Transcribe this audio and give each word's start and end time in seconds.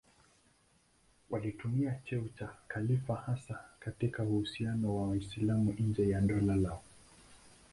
Walitumia 1.29 1.99
cheo 2.05 2.23
cha 2.39 2.47
khalifa 2.67 3.15
hasa 3.15 3.59
katika 3.79 4.23
uhusiano 4.23 4.87
na 4.99 5.05
Waislamu 5.05 5.73
nje 5.79 6.09
ya 6.09 6.21
dola 6.21 6.55
lao. 6.55 6.83